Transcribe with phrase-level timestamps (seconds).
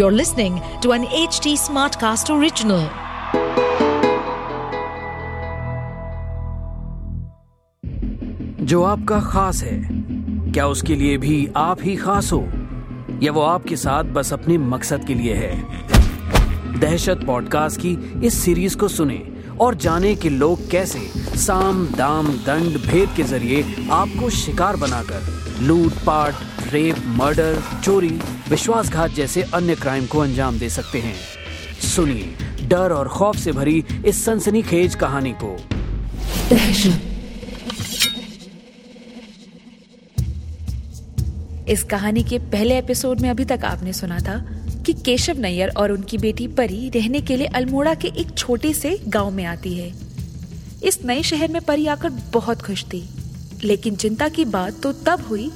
[0.00, 2.84] You're listening to an HT Smartcast original.
[8.60, 9.88] जो आपका खास है,
[10.52, 12.48] क्या उसके लिए भी आप ही खास हो?
[13.22, 15.64] या वो आपके साथ बस अपने मकसद के लिए है?
[16.80, 20.98] दहशत पॉडकास्ट की इस सीरीज़ को सुने। और जाने कि लोग कैसे
[21.38, 26.34] साम, दाम, दंड, भेद के ज़रिए आपको शिकार बनाकर लूट, पाट,
[26.72, 31.14] रेप, मर्डर, चोरी, विश्वासघात जैसे अन्य क्राइम को अंजाम दे सकते हैं।
[31.80, 32.34] सुनिए,
[32.68, 35.56] डर और खौफ से भरी इस सनसनीखेज कहानी को।
[41.68, 45.92] इस कहानी के पहले एपिसोड में अभी तक आपने सुना था कि केशव नैयर और
[45.92, 49.92] उनकी बेटी परी रहने के लिए अल्मोड़ा के एक छोटे से गाँव में आती है।
[50.84, 53.08] इस नए शहर में परी आकर बहुत खुश थी,
[53.64, 55.50] लेकिन चिंता की बात तो तब हुई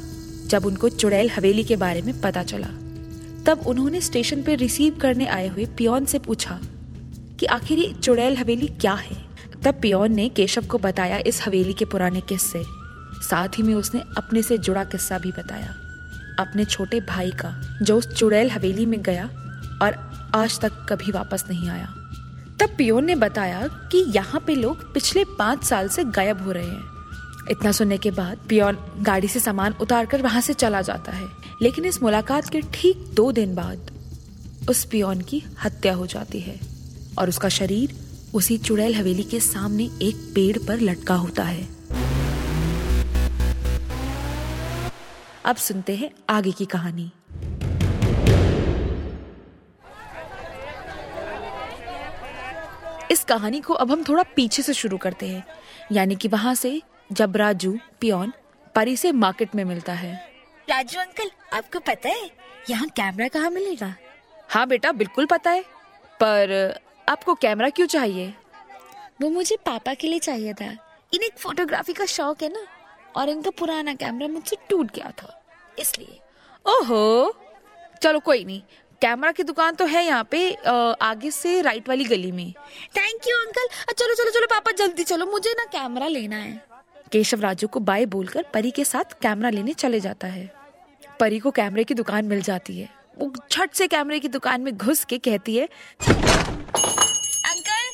[0.47, 2.69] जब उनको चुड़ैल हवेली के बारे में पता चला।
[3.47, 6.61] तब उन्होंने स्टेशन पर रिसीव करने आए हुए पियोन से पूछा
[7.41, 9.17] कि आखिर ये चुड़ैल हवेली क्या है?
[9.65, 12.63] तब पियोन ने केशव को बताया इस हवेली के पुराने किस्से।
[13.23, 15.75] साथ ही में उसने अपने से जुड़ा किस्सा भी बताया।
[16.39, 19.25] अपने छोटे भाई का, जो उस चुड़ैल हवेली में गया
[19.83, 21.87] और आज तक कभी वापस नहीं आया।
[22.61, 26.67] तब पियोन ने बताया कि यहाँ पे लोग पिछले पाँच साल से गायब हो रहे
[26.67, 26.85] हैं।
[27.51, 31.29] इतना सुनने के बाद पियोन गाड़ी से सामान उतार कर वहाँ से चला जाता है।
[31.63, 33.91] लेकिन इस मुलाकात के ठीक दो दिन बाद
[34.69, 36.61] उस पियोन की हत्या हो जाती है
[37.19, 37.95] और उसका शरीर
[38.35, 41.76] उसी चुड़ैल हवेली के सामने एक पेड़ पर लटका होता है।
[45.47, 47.11] अब सुनते हैं आगे की कहानी।
[53.11, 55.45] इस कहानी को अब हम थोड़ा पीछे से शुरू करते हैं।
[55.93, 58.33] यानी कि वहाँ से जब राजू पियोन
[58.75, 60.15] परी से मार्केट में मिलता है।
[60.71, 62.31] राजू अंकल आपको पता है
[62.71, 63.95] यहाँ कैमरा कहाँ मिलेगा?
[64.51, 65.63] हाँ बेटा बिल्कुल पता है।
[66.23, 68.35] पर आपको कैमरा क्यों चाहिए?
[69.23, 70.71] वो मुझे पापा के लिए चाहिए था।
[71.15, 72.67] इन्हें फोटोग्राफी का शौक है ना।
[73.17, 75.29] और इनका पुराना कैमरा मुझसे टूट गया था
[75.79, 76.21] इसलिए।
[76.67, 77.33] ओहो
[78.03, 78.63] चलो कोई नहीं
[79.03, 80.53] कैमरा की दुकान तो है यहाँ पे
[81.03, 82.53] आगे से राइट वाली गली में।
[82.97, 86.63] थैंक यू अंकल चलो चलो चलो पापा जल्दी चलो मुझे ना कैमरा लेना है।
[87.13, 90.47] केशव राजू को बाय बोलकर परी के साथ कैमरा लेने चले जाता है।
[91.21, 92.89] परी को कैमरे की दुकान मिल जाती है।
[93.19, 95.67] वो झट से कैमरे की दुकान में घुस के कहती है
[97.47, 97.85] अंकल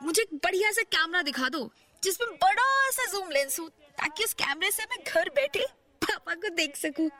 [0.00, 1.70] मुझे बढ़िया सा कैमरा दिखा दो
[2.02, 3.68] जिसमें बड़ा सा जूम लेंस हो।
[3.98, 5.66] ताकि उस कैमरे से मैं घर बैठे
[6.02, 7.10] पापा को देख सकूँ।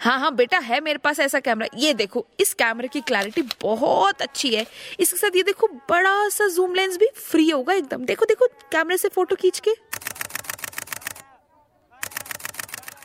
[0.00, 4.22] हाँ हाँ बेटा है मेरे पास ऐसा कैमरा। ये देखो इस कैमरे की क्लैरिटी बहुत
[4.22, 4.66] अच्छी है।
[5.00, 8.96] इसके साथ ये देखो बड़ा सा जूम लेंस भी फ्री होगा एकदम। देखो देखो कैमरे
[8.96, 9.74] से फ़ोटो खींच के।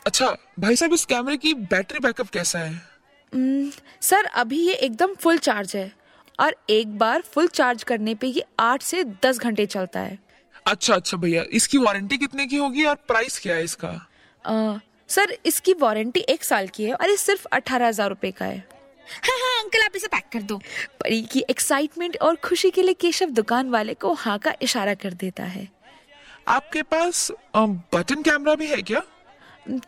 [0.06, 2.80] अच्छा भाई साहब इस कैमरे की बैटरी बैकअप कैसा है?
[3.32, 5.90] hmm, सर अभी ये एकदम फुल चार्ज है।
[6.38, 10.18] और एक बार फुल चार्ज करने पे ये आठ से दस घंटे चलता है।
[10.66, 13.88] अच्छा अच्छा भैया इसकी वारंटी कितने की होगी और प्राइस क्या है इसका?
[14.44, 14.78] आ,
[15.08, 18.58] सर इसकी वारंटी एक साल की है और ये सिर्फ़ अठारह हज़ार रूपए का है।
[19.24, 20.56] हाँ हाँ अंकल आप इसे पैक कर दो।
[21.00, 25.14] परी की एक्साइटमेंट और खुशी के लिए केशव दुकान वाले को हाँ का इशारा कर
[25.14, 25.68] देता है।
[26.48, 29.02] आपके पास बटन कैमरा भी है क्या?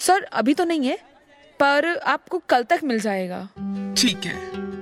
[0.01, 0.99] सर अभी तो नहीं है
[1.61, 3.49] पर आपको कल तक मिल जाएगा।
[3.99, 4.37] ठीक है।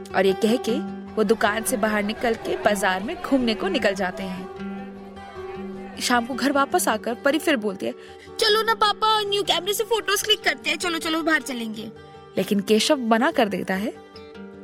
[0.09, 0.79] और ये कह के
[1.15, 4.72] वो दुकान से बाहर निकल के बाज़ार में घूमने को निकल जाते हैं।
[6.03, 7.95] शाम को घर वापस आकर परी फिर बोलती है
[8.41, 11.91] चलो ना पापा न्यू कैमरे से फ़ोटोज़ क्लिक करते हैं चलो चलो बाहर चलेंगे.
[12.39, 13.93] लेकिन केशव मना कर देता है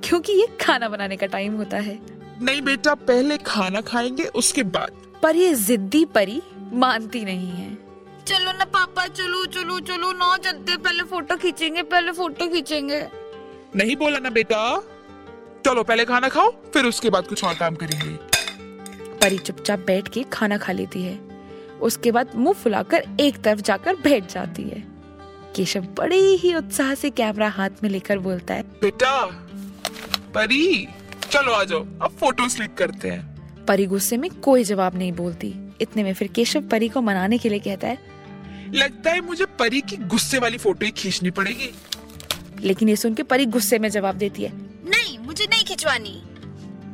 [0.05, 1.99] क्योंकि ये खाना बनाने का टाइम होता है।
[2.43, 4.91] नहीं बेटा पहले खाना खाएँगे उसके बाद।
[5.23, 7.79] पर ये जिद्दी परी मानती नहीं है।
[8.27, 13.07] चलो ना पापा चलो चलो चलो ना चलते पहले फ़ोटो खींचेंगे पहले फ़ोटो खींचेंगे.
[13.77, 14.81] नहीं बोला ना बेटा।
[15.67, 18.17] चलो पहले खाना खाओ फिर उसके बाद कुछ और काम करेंगे।
[19.19, 21.28] परी चुपचाप बैठ के खाना खा लेती है।
[21.83, 24.83] उसके बाद मुँह फुलाकर एक तरफ़ जाकर बैठ जाती है।
[25.57, 29.25] केशव बड़े ही उत्साह से कैमरा हाथ में लेकर बोलता है बेटा
[30.35, 30.87] परी
[31.31, 35.55] चलो आ जाओ अब फ़ोटो क्लिक करते हैं। परी गुस्से में कोई जवाब नहीं बोलती।
[35.81, 37.99] इतने में फिर केशव परी को मनाने के लिए कहता है
[38.75, 41.71] लगता है मुझे परी की गुस्से वाली फ़ोटो ही खींचनी पड़ेगी।
[42.61, 44.53] लेकिन ये सुन के परी गुस्से में जवाब देती है
[44.87, 46.23] नहीं मुझे नहीं खिंचवानी।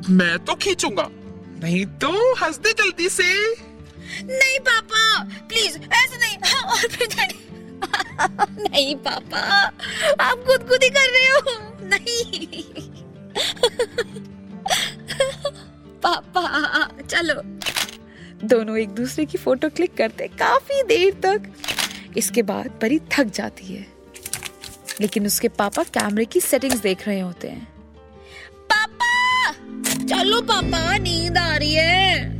[0.09, 1.07] मैं तो खींचूँगा
[1.63, 3.23] नहीं तो हंस दे जल्दी से।
[4.23, 7.07] नहीं पापा। प्लीज़ ऐसे नहीं। हाँ, और फिर
[8.59, 9.39] नहीं पापा।
[10.23, 10.45] आप
[10.83, 12.63] ही कर रहे हो। नहीं।
[16.01, 17.41] पापा चलो।
[18.47, 21.51] दोनों एक दूसरे की फ़ोटो क्लिक करते काफ़ी देर तक।
[22.17, 23.87] इसके बाद परी थक जाती है।
[25.01, 27.73] लेकिन उसके पापा कैमरे की सेटिंग्स देख रहे होते हैं।
[28.73, 29.51] पापा!
[30.05, 32.34] चलो पापा नींद आ रही है।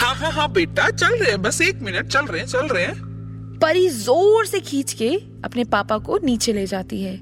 [0.00, 2.84] हाँ हाँ हाँ बेटा, चल रहे हैं, बस एक मिनट, चल रहे हैं, चल रहे
[2.84, 5.08] हैं। परी ज़ोर से खींच के
[5.44, 7.18] अपने पापा को नीचे ले जाती है।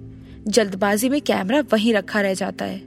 [0.49, 2.81] जल्दबाजी में कैमरा वहीं रखा रह जाता है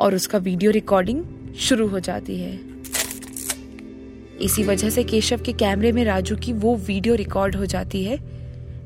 [0.00, 1.24] और उसका वीडियो रिकॉर्डिंग
[1.60, 2.52] शुरू हो जाती है।
[4.40, 8.18] इसी वजह से केशव के कैमरे में राजू की वो वीडियो रिकॉर्ड हो जाती है,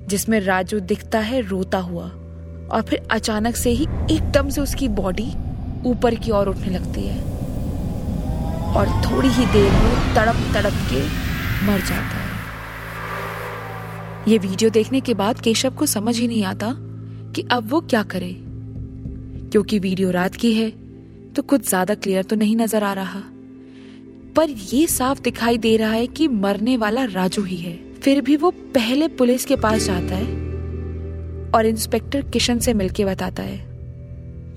[0.08, 5.32] जिसमें राजू दिखता है रोता हुआ और फिर अचानक से ही एकदम से उसकी बॉडी
[5.86, 7.37] ऊपर की ओर उठने लगती है।
[8.76, 11.02] और थोड़ी ही देर में तड़प तड़प के
[11.66, 12.26] मर जाता है।
[14.28, 16.74] ये वीडियो देखने के बाद केशव को समझ ही नहीं आता
[17.34, 18.34] कि अब वो क्या करे।
[19.52, 20.70] क्योंकि वीडियो रात की है
[21.34, 23.20] तो कुछ ज़्यादा क्लियर तो नहीं नज़र आ रहा।
[24.36, 28.36] पर ये साफ़ दिखाई दे रहा है कि मरने वाला राजू ही है। फिर भी
[28.36, 30.26] वो पहले पुलिस के पास जाता है
[31.54, 33.58] और इंस्पेक्टर किशन से मिलके बताता है।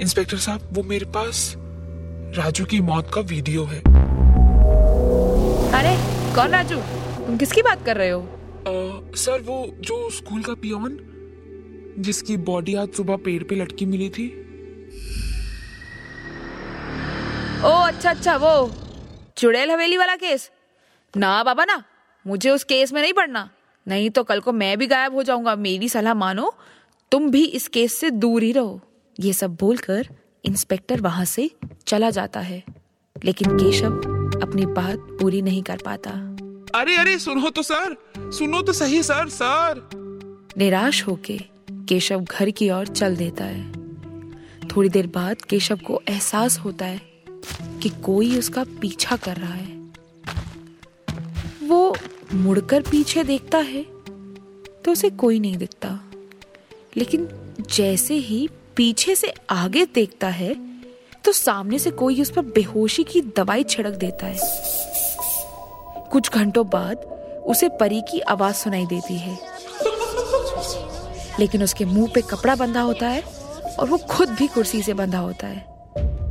[0.02, 1.54] इंस्पेक्टर साहब, वो मेरे पास
[2.38, 3.82] राजू की मौत का वीडियो है।
[5.76, 5.96] अरे
[6.36, 6.78] कौन राजू?
[7.26, 8.22] तुम किसकी बात कर रहे हो?
[8.22, 10.98] आ, सर वो जो स्कूल का पियोन
[11.98, 14.28] जिसकी बॉडी आज सुबह पेड़ पे लटकी मिली थी।
[17.66, 18.54] ओ अच्छा अच्छा वो
[19.38, 20.50] चुड़ैल हवेली वाला केस?
[21.14, 21.84] ना बाबा ना
[22.26, 23.50] मुझे उस केस में नहीं पढ़ना।
[23.88, 26.54] नहीं तो कल को मैं भी गायब हो जाऊँगा। मेरी सलाह मानो
[27.12, 28.80] तुम भी इस केस से दूर ही रहो।
[29.20, 30.08] ये सब बोलकर
[30.46, 31.50] इंस्पेक्टर वहाँ से
[31.88, 32.64] चला जाता है।
[33.16, 34.11] लेकिन केशव
[34.42, 36.12] अपनी बात पूरी नहीं कर पाता।
[36.80, 39.90] अरे अरे सुनो तो सर सुनो तो सही सर सर।
[40.58, 41.38] निराश होके
[41.90, 43.72] केशव घर की ओर चल देता है।
[44.68, 47.02] थोड़ी देर बाद केशव को एहसास होता है
[47.82, 49.80] कि कोई उसका पीछा कर रहा है।
[51.64, 51.96] वो
[52.34, 53.84] मुड़कर पीछे देखता है
[54.86, 56.00] तो उसे कोई नहीं दिखता।
[56.98, 57.28] लेकिन
[57.70, 60.54] जैसे ही पीछे से आगे देखता है
[61.26, 64.38] तो सामने से कोई उस पर बेहोशी की दवाई छिड़क देता है।
[66.12, 66.98] कुछ घंटों बाद
[67.46, 69.38] उसे परी की आवाज़ सुनाई देती है।
[71.40, 73.22] लेकिन उसके मुँह पे कपड़ा बंधा होता है
[73.80, 75.66] और वो खुद भी कुर्सी से बंधा होता है।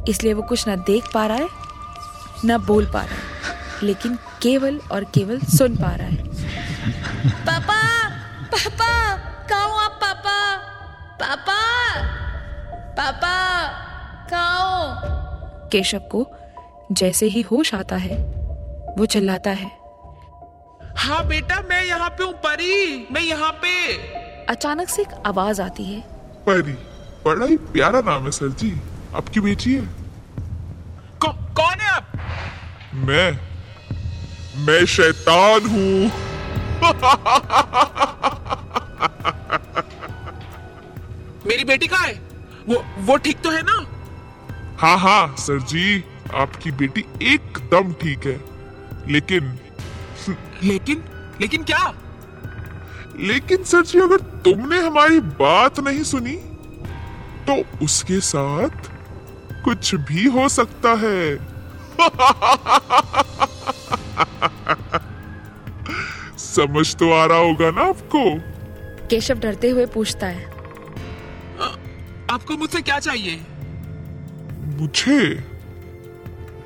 [0.09, 1.49] इसलिए वो कुछ ना देख पा रहा है,
[2.45, 6.29] ना बोल पा रहा है, लेकिन केवल और केवल सुन पा रहा है।
[7.47, 7.81] पापा
[8.47, 9.10] पापा!
[15.73, 16.27] केशव को
[16.93, 18.17] जैसे ही होश आता है
[18.99, 19.71] वो चिल्लाता है।
[20.99, 23.73] हाँ बेटा मैं यहाँ पे हूँ परी मैं यहाँ पे।
[24.47, 26.01] अचानक से एक आवाज़ आती है।
[26.47, 26.73] परी
[27.25, 28.73] बड़ा ही प्यारा नाम है सर जी।
[29.15, 29.81] आपकी बेटी है?
[31.21, 32.13] कौ, कौन है आप?
[32.95, 33.31] मैं
[34.67, 36.11] मैं शैतान हूँ।
[41.47, 42.15] मेरी बेटी कहाँ है?
[42.69, 43.79] वो वो ठीक तो है ना?
[44.81, 46.05] हाँ हाँ सर जी
[46.35, 48.41] आपकी बेटी एकदम ठीक है।
[49.13, 49.59] लेकिन
[50.65, 51.03] लेकिन?
[51.41, 51.95] लेकिन क्या?
[53.19, 56.37] लेकिन सर जी अगर तुमने हमारी बात नहीं सुनी
[57.49, 58.69] तो उसके साथ
[59.65, 61.51] कुछ भी हो सकता है।
[66.39, 68.39] समझ तो आ रहा होगा ना आपको?
[69.09, 70.45] केशव डरते हुए पूछता है।
[71.61, 71.67] आ,
[72.35, 73.41] आपको मुझसे क्या चाहिए?
[74.81, 75.45] मुझे?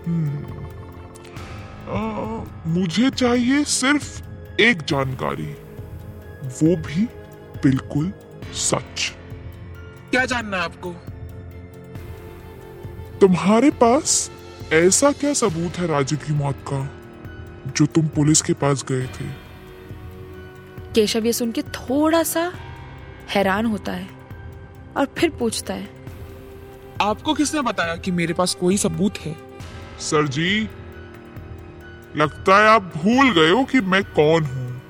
[0.06, 0.54] हम्म,
[1.88, 4.22] आ, मुझे चाहिए सिर्फ़
[4.60, 5.56] एक जानकारी।
[6.44, 7.04] वो भी
[7.62, 8.12] बिल्कुल
[8.52, 9.12] सच।
[10.10, 10.92] क्या जानना है आपको?
[13.18, 14.30] तुम्हारे पास
[14.72, 16.90] ऐसा क्या सबूत है राजू की मौत का
[17.70, 19.44] जो तुम पुलिस के पास गए थे?
[20.94, 22.52] केशव ये सुन के थोड़ा सा
[23.28, 24.08] हैरान होता है
[24.96, 25.93] और फिर पूछता है
[27.04, 29.36] आपको किसने बताया कि मेरे पास कोई सबूत है?
[30.00, 30.68] सर जी
[32.16, 34.82] लगता है आप भूल गए हो कि मैं कौन हूँ।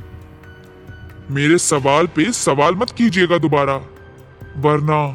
[1.30, 3.76] मेरे सवाल पे सवाल मत कीजिएगा दोबारा
[4.56, 5.06] वरना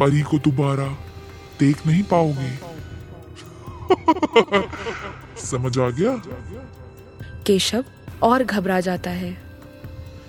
[0.00, 0.86] परी को दोबारा
[1.60, 2.52] देख नहीं पाओगे।
[5.46, 6.16] समझ आ गया?
[7.46, 7.84] केशव
[8.22, 9.30] और घबरा जाता है।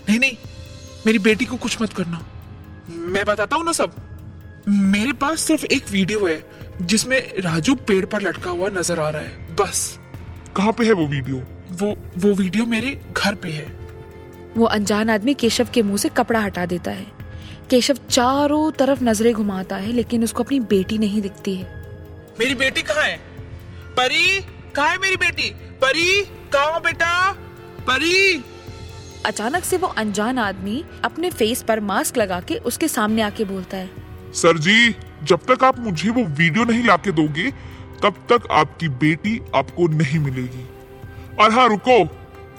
[0.10, 0.38] नहीं नहीं
[1.06, 2.22] मेरी बेटी को कुछ मत करना।
[2.90, 3.96] मैं बताता हूँ ना सब।
[4.70, 6.44] मेरे पास सिर्फ़ एक वीडियो है
[6.82, 10.00] जिसमें राजू पेड़ पर लटका हुआ नज़र आ रहा है। बस।
[10.56, 11.42] कहाँ पे है वो वीडियो?
[11.72, 13.66] वो वो वीडियो मेरे घर पे है।
[14.58, 17.06] वो अनजान आदमी केशव के मुँह से कपड़ा हटा देता है।
[17.70, 21.64] केशव चारों तरफ़ नज़रें घुमाता है लेकिन उसको अपनी बेटी नहीं दिखती है।
[22.40, 23.18] मेरी बेटी कहाँ है?
[23.98, 24.40] परी
[24.76, 25.50] कहाँ है मेरी बेटी?
[25.82, 27.32] परी कहाँ बेटा?
[27.82, 28.44] परी।
[29.26, 33.78] अचानक से वो अनजान आदमी अपने फेस पर मास्क लगा के उसके सामने आके बोलता
[33.78, 37.52] है। सर जी, जब तक आप मुझे वो वीडियो नहीं लाके दोगे,
[38.04, 40.70] तब तक आपकी बेटी आपको नहीं मिलेगी।
[41.40, 42.06] और हाँ रुको।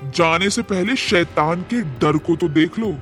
[0.04, 2.96] जाने से पहले शैतान के डर को तो देख लो।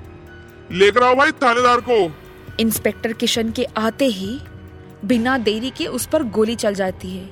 [0.73, 2.13] लेकर आओ भाई थानेदार को।
[2.61, 4.41] इंस्पेक्टर किशन के आते ही
[5.05, 7.31] बिना देरी के उस पर गोली चल जाती है।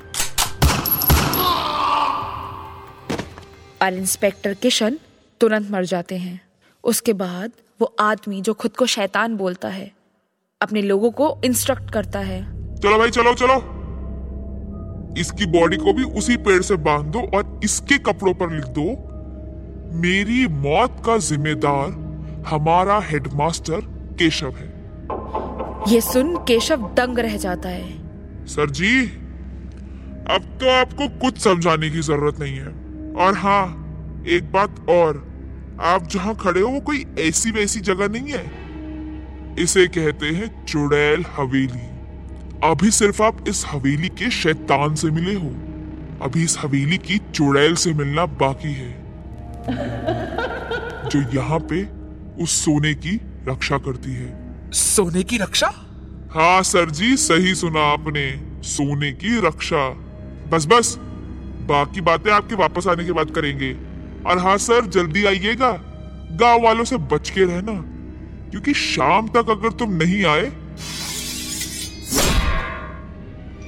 [3.83, 4.99] और इंस्पेक्टर किशन
[5.41, 6.41] तुरंत मर जाते हैं।
[6.85, 9.93] उसके बाद वो आदमी जो खुद को शैतान बोलता है
[10.63, 12.43] अपने लोगों को इंस्ट्रक्ट करता है।
[12.77, 13.57] चलो भाई चलो चलो।
[15.19, 18.85] इसकी बॉडी को भी उसी पेड़ से बाँध दो और इसके कपड़ों पर लिख दो
[20.01, 23.81] मेरी मौत का जिम्मेदार हमारा हेडमास्टर
[24.19, 24.71] केशव है।
[25.89, 29.03] ये सुन केशव दंग रह जाता है। सर जी
[30.31, 33.65] अब तो आपको कुछ समझाने की ज़रूरत नहीं है। और हाँ
[34.29, 35.23] एक बात और
[35.81, 38.62] आप जहाँ खड़े हो वो कोई ऐसी वैसी जगह नहीं है?
[39.59, 41.93] इसे कहते हैं चुड़ैल हवेली।
[42.71, 45.49] अभी सिर्फ़ आप इस हवेली के शैतान से मिले हो।
[46.23, 49.03] अभी इस हवेली की चुड़ैल से मिलना बाकी है।
[51.09, 51.83] जो यहाँ पे
[52.43, 55.67] उस सोने की रक्षा करती है। सोने की रक्षा?
[56.35, 59.89] हाँ सर जी सही सुना आपने। सोने की रक्षा।
[60.49, 60.97] बस बस।
[61.63, 63.73] बाकी बातें आपके वापस आने के बाद करेंगे।
[64.27, 65.73] और हाँ सर जल्दी आइएगा।
[66.33, 67.92] गाँव वालों से बच के रहना।
[68.53, 70.53] क्योंकि शाम तक अगर तुम नहीं आए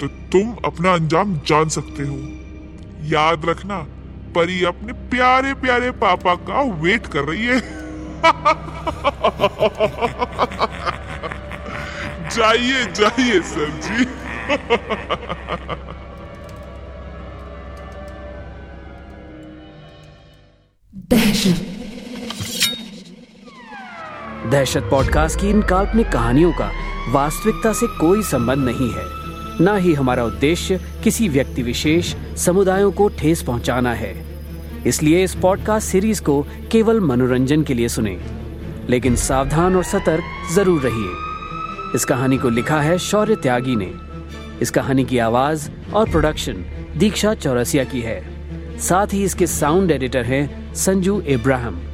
[0.01, 2.19] तो तुम अपना अंजाम जान सकते हो।
[3.03, 3.87] याद रखना,
[4.35, 7.61] परी अपने प्यारे प्यारे पापा का वेट कर रही है।
[12.31, 14.07] जाइए जाइए, सर जी।
[24.55, 26.71] दहशत पॉडकास्ट की इन काल्पनिक कहानियों का
[27.09, 29.03] वास्तविकता से कोई संबंध नहीं है।
[29.61, 34.25] न ही हमारा उद्देश्य किसी व्यक्ति विशेष समुदायों को ठेस पहुंचाना है।
[34.87, 38.21] इसलिए इस पॉडकास्ट सीरीज़ को केवल मनोरंजन के लिए सुने।
[38.89, 41.11] लेकिन सावधान और सतर्क ज़रूर रहिए।
[41.95, 43.93] इस कहानी को लिखा है शौर्य त्यागी ने।
[44.63, 46.65] इस कहानी की आवाज़ और प्रोडक्शन
[46.97, 48.31] दीक्षा चौरसिया की है।
[48.79, 51.94] साथ ही इसके साउंड एडिटर हैं संजू इब्राहिम।